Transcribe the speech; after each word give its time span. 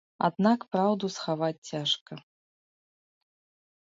Аднак 0.27 0.59
праўду 0.75 1.05
схаваць 1.17 1.65
цяжка. 1.73 2.13